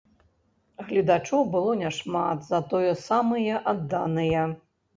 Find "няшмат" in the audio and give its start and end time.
1.83-2.47